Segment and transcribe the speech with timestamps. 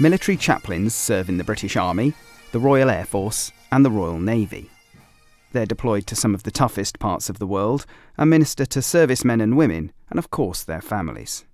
[0.00, 2.14] Military chaplains serve in the British Army,
[2.52, 4.70] the Royal Air Force, and the Royal Navy.
[5.52, 7.84] They're deployed to some of the toughest parts of the world
[8.16, 11.44] and minister to servicemen and women, and of course their families.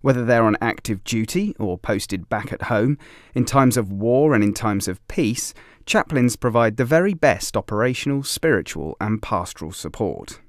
[0.00, 2.96] Whether they're on active duty or posted back at home,
[3.34, 5.52] in times of war and in times of peace,
[5.84, 10.40] chaplains provide the very best operational, spiritual, and pastoral support.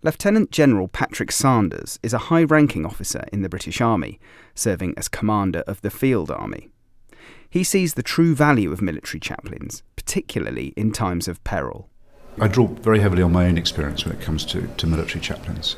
[0.00, 4.20] Lieutenant General Patrick Sanders is a high ranking officer in the British Army,
[4.54, 6.68] serving as commander of the Field Army.
[7.50, 11.90] He sees the true value of military chaplains, particularly in times of peril.
[12.40, 15.74] I draw very heavily on my own experience when it comes to, to military chaplains.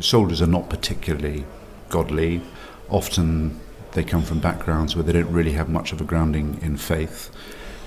[0.00, 1.44] Soldiers are not particularly
[1.90, 2.42] godly.
[2.88, 3.60] Often
[3.92, 7.30] they come from backgrounds where they don't really have much of a grounding in faith.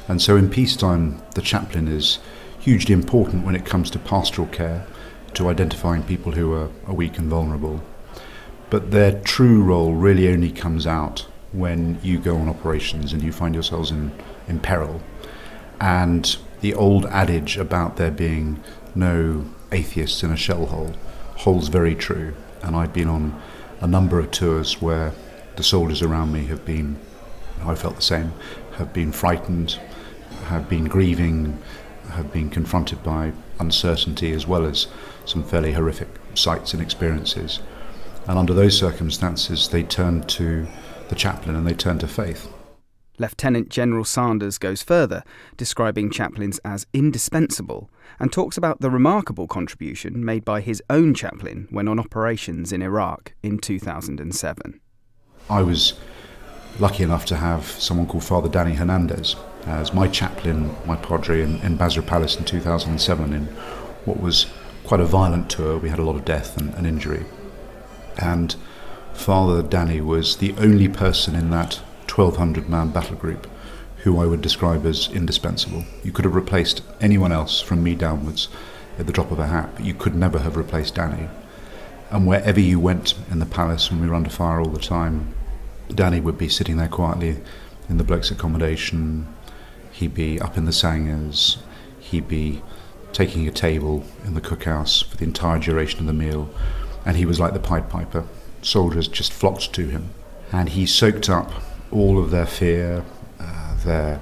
[0.08, 2.20] And so in peacetime, the chaplain is
[2.60, 4.88] hugely important when it comes to pastoral care
[5.34, 7.82] to identifying people who are, are weak and vulnerable.
[8.70, 13.32] But their true role really only comes out when you go on operations and you
[13.32, 14.12] find yourselves in,
[14.48, 15.02] in peril.
[15.80, 18.64] And the old adage about there being
[18.96, 20.94] no atheists in a shell hole
[21.38, 22.34] holds very true.
[22.64, 23.42] And I've been on
[23.82, 25.14] a number of tours where
[25.56, 26.98] the soldiers around me have been,
[27.64, 28.34] I felt the same,
[28.74, 29.80] have been frightened,
[30.46, 31.62] have been grieving,
[32.12, 34.88] have been confronted by uncertainty as well as
[35.26, 37.62] some fairly horrific sights and experiences.
[38.28, 40.68] And under those circumstances, they turned to
[41.10, 42.52] the chaplain and they turned to faith.
[43.18, 45.24] Lieutenant General Sanders goes further,
[45.56, 47.90] describing chaplains as indispensable,
[48.20, 52.82] and talks about the remarkable contribution made by his own chaplain when on operations in
[52.82, 54.80] Iraq in 2007.
[55.50, 55.94] I was
[56.80, 61.60] lucky enough to have someone called Father Danny Hernandez as my chaplain, my padre in,
[61.62, 63.46] in Basra Palace in 2007 in
[64.06, 64.48] what was
[64.84, 65.78] quite a violent tour.
[65.78, 67.26] We had a lot of death and, and injury.
[68.18, 68.56] And
[69.14, 71.76] Father Danny was the only person in that
[72.10, 73.48] 1,200 man battle group
[73.98, 75.86] who I would describe as indispensable.
[76.04, 78.50] You could have replaced anyone else from me downwards
[78.98, 81.30] at the drop of a hat, but you could never have replaced Danny.
[82.10, 85.34] And wherever you went in the palace when we were under fire all the time,
[85.94, 87.38] Danny would be sitting there quietly
[87.90, 89.28] in the bloke's accommodation.
[89.92, 91.58] He'd be up in the sangers.
[92.00, 92.62] He'd be
[93.14, 96.50] taking a table in the cookhouse for the entire duration of the meal,
[97.06, 98.26] and he was like the Pied Piper.
[98.62, 100.10] Soldiers just flocked to him,
[100.52, 101.52] and he soaked up
[101.92, 103.04] all of their fear,
[103.40, 104.22] uh, their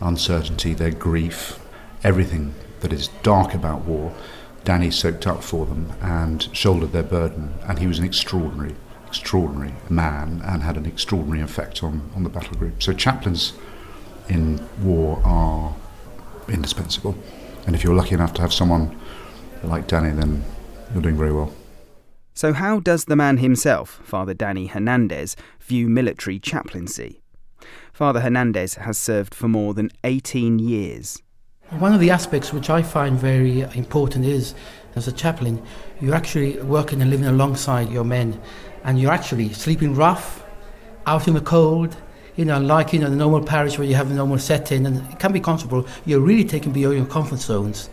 [0.00, 1.58] uncertainty, their grief,
[2.04, 4.14] everything that is dark about war.
[4.64, 8.74] Danny soaked up for them and shouldered their burden, and he was an extraordinary,
[9.06, 12.82] extraordinary man and had an extraordinary effect on, on the battle group.
[12.82, 13.54] So chaplains
[14.28, 15.74] in war are
[16.48, 17.16] indispensable.
[17.66, 18.98] And if you're lucky enough to have someone
[19.62, 20.44] like Danny, then
[20.92, 21.52] you're doing very well.
[22.34, 27.20] So, how does the man himself, Father Danny Hernandez, view military chaplaincy?
[27.92, 31.20] Father Hernandez has served for more than 18 years.
[31.70, 34.54] One of the aspects which I find very uh, important is,
[34.94, 35.60] as a chaplain,
[36.00, 38.40] you're actually working and living alongside your men,
[38.84, 40.44] and you're actually sleeping rough,
[41.06, 41.96] out in the cold,
[42.38, 45.18] you know, like in a normal parish where you have a normal setting and it
[45.18, 47.90] can be comfortable, you're really taken beyond your comfort zones.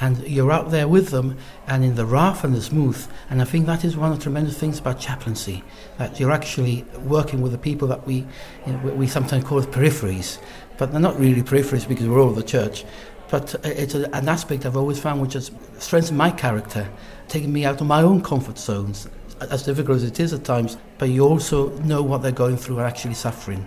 [0.00, 1.36] And you're out there with them
[1.66, 3.04] and in the rough and the smooth.
[3.28, 5.64] And I think that is one of the tremendous things about chaplaincy,
[5.96, 8.24] that you're actually working with the people that we,
[8.64, 10.38] you know, we sometimes call peripheries.
[10.76, 12.84] But they're not really peripheries because we're all the church.
[13.32, 15.50] But it's an aspect I've always found which has
[15.80, 16.88] strengthened my character,
[17.26, 19.08] taking me out of my own comfort zones,
[19.40, 20.76] as difficult as it is at times.
[20.98, 23.66] But you also know what they're going through and actually suffering.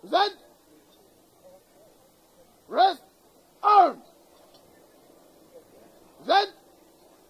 [0.00, 0.32] Present.
[2.68, 3.02] Rest.
[3.62, 4.04] Arms.
[6.24, 6.50] Present.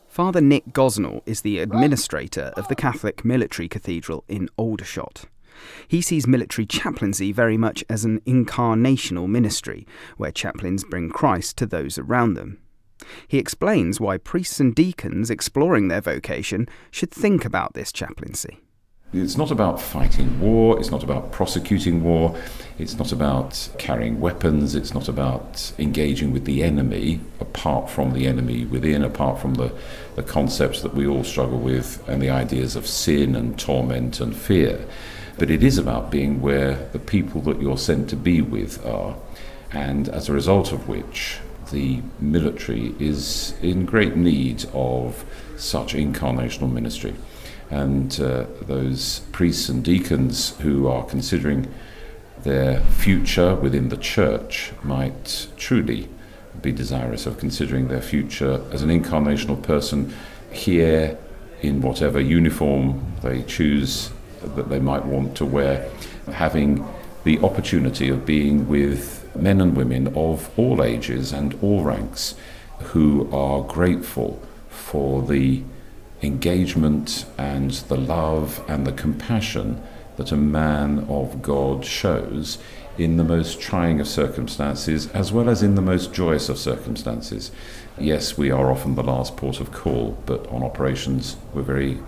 [0.06, 5.24] Father Nick Gosnell is the administrator of the Catholic Military Cathedral in Aldershot.
[5.86, 11.66] He sees military chaplaincy very much as an incarnational ministry, where chaplains bring Christ to
[11.66, 12.58] those around them.
[13.28, 18.58] He explains why priests and deacons exploring their vocation should think about this chaplaincy.
[19.10, 22.38] It's not about fighting war, it's not about prosecuting war,
[22.78, 28.26] it's not about carrying weapons, it's not about engaging with the enemy apart from the
[28.26, 29.72] enemy within, apart from the,
[30.14, 34.36] the concepts that we all struggle with and the ideas of sin and torment and
[34.36, 34.84] fear.
[35.38, 39.16] But it is about being where the people that you're sent to be with are,
[39.72, 41.38] and as a result of which,
[41.72, 45.24] the military is in great need of
[45.56, 47.14] such incarnational ministry
[47.70, 51.72] and uh, those priests and deacons who are considering
[52.42, 56.08] their future within the church might truly
[56.62, 60.12] be desirous of considering their future as an incarnational person
[60.50, 61.18] here
[61.62, 64.10] in whatever uniform they choose
[64.42, 65.90] that they might want to wear
[66.32, 66.86] having
[67.24, 72.34] the opportunity of being with men and women of all ages and all ranks
[72.80, 75.62] who are grateful for the
[76.22, 79.82] engagement and the love and the compassion
[80.16, 82.58] that a man of God shows
[82.98, 87.52] in the most trying of circumstances as well as in the most joyous of circumstances.
[87.96, 91.98] Yes, we are often the last port of call, but on operations we're very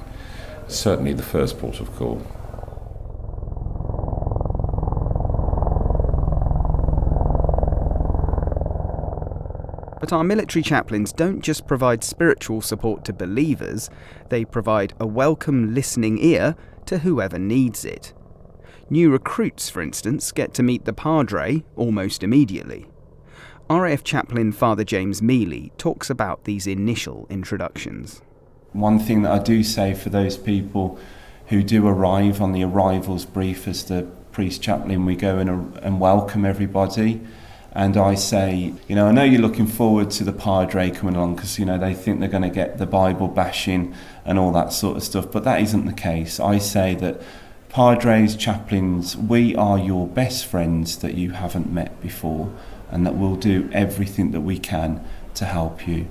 [0.66, 2.22] certainly the first port of call.
[10.00, 13.90] But our military chaplains don't just provide spiritual support to believers,
[14.30, 16.56] they provide a welcome listening ear
[16.86, 18.14] to whoever needs it.
[18.88, 22.88] New recruits, for instance, get to meet the Padre almost immediately.
[23.68, 28.22] RAF chaplain Father James Mealy talks about these initial introductions.
[28.72, 30.98] One thing that I do say for those people
[31.48, 36.00] who do arrive on the arrivals brief as the priest chaplain, we go and, and
[36.00, 37.20] welcome everybody
[37.72, 41.36] and I say, you know, I know you're looking forward to the Padre coming along
[41.36, 43.94] because, you know, they think they're going to get the Bible bashing
[44.24, 46.40] and all that sort of stuff, but that isn't the case.
[46.40, 47.22] I say that
[47.68, 52.52] Padres, chaplains, we are your best friends that you haven't met before
[52.90, 56.08] and that we'll do everything that we can to help you.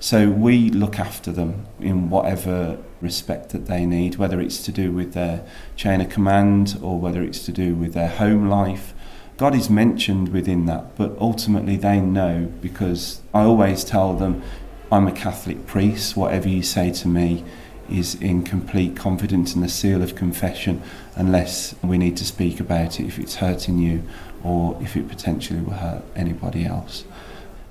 [0.00, 4.90] So we look after them in whatever respect that they need, whether it's to do
[4.90, 5.44] with their
[5.76, 8.94] chain of command or whether it's to do with their home life
[9.36, 14.42] God is mentioned within that, but ultimately they know because I always tell them,
[14.90, 17.44] I'm a Catholic priest, whatever you say to me
[17.90, 20.82] is in complete confidence in the seal of confession,
[21.16, 24.02] unless we need to speak about it if it's hurting you
[24.44, 27.04] or if it potentially will hurt anybody else.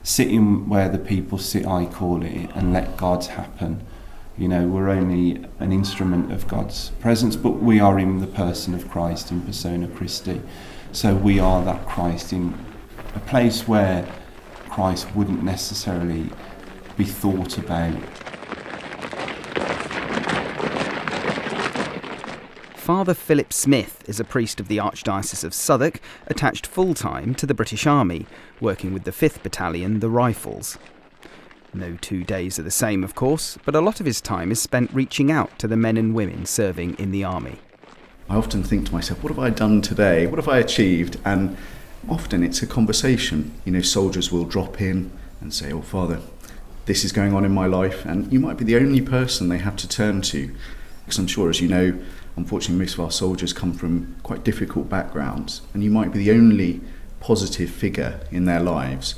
[0.04, 3.86] Sitting where the people sit, I call it, and let God's happen.
[4.38, 8.74] You know, we're only an instrument of God's presence, but we are in the person
[8.74, 10.42] of Christ, in persona Christi.
[10.94, 12.54] So we are that Christ in
[13.16, 14.06] a place where
[14.70, 16.30] Christ wouldn't necessarily
[16.98, 17.96] be thought about.
[22.76, 27.46] Father Philip Smith is a priest of the Archdiocese of Southwark, attached full time to
[27.46, 28.28] the British Army,
[28.60, 30.78] working with the 5th Battalion, the Rifles.
[31.74, 34.62] No two days are the same, of course, but a lot of his time is
[34.62, 37.60] spent reaching out to the men and women serving in the Army.
[38.32, 40.26] I often think to myself, what have I done today?
[40.26, 41.18] What have I achieved?
[41.26, 41.58] And
[42.08, 43.52] often it's a conversation.
[43.66, 45.12] You know, soldiers will drop in
[45.42, 46.22] and say, Oh, Father,
[46.86, 48.06] this is going on in my life.
[48.06, 50.50] And you might be the only person they have to turn to.
[51.04, 52.00] Because I'm sure, as you know,
[52.38, 55.62] unfortunately, most of our soldiers come from quite difficult backgrounds.
[55.74, 56.80] And you might be the only
[57.20, 59.16] positive figure in their lives.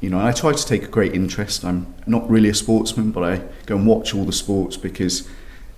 [0.00, 1.66] You know, I try to take a great interest.
[1.66, 5.28] I'm not really a sportsman, but I go and watch all the sports because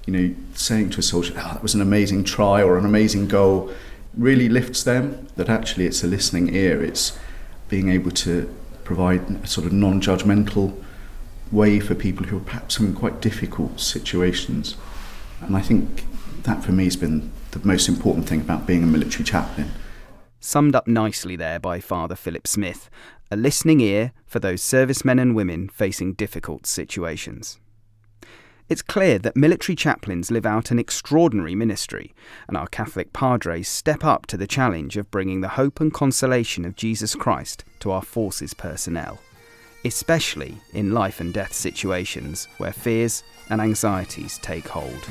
[0.07, 3.29] you know, saying to a soldier, oh, that was an amazing try or an amazing
[3.29, 3.73] goal,
[4.17, 5.29] really lifts them.
[5.37, 6.83] That actually it's a listening ear.
[6.83, 7.19] It's
[7.69, 8.53] being able to
[8.85, 10.83] provide a sort of non judgmental
[11.53, 14.77] way for people who are perhaps in quite difficult situations.
[15.41, 16.05] And I think
[16.43, 19.71] that for me has been the most important thing about being a military chaplain.
[20.39, 22.89] Summed up nicely there by Father Philip Smith,
[23.31, 27.61] a listening ear for those servicemen and women facing difficult situations.
[28.71, 32.15] It's clear that military chaplains live out an extraordinary ministry,
[32.47, 36.65] and our Catholic padres step up to the challenge of bringing the hope and consolation
[36.65, 39.19] of Jesus Christ to our forces personnel,
[39.85, 45.05] especially in life and death situations where fears and anxieties take hold.